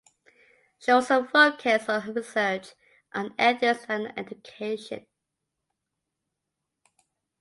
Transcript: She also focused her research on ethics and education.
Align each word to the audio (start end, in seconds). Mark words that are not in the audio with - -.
She 0.79 0.89
also 0.91 1.25
focused 1.25 1.85
her 1.85 2.03
research 2.11 2.73
on 3.13 3.35
ethics 3.37 3.85
and 3.87 4.11
education. 4.17 5.05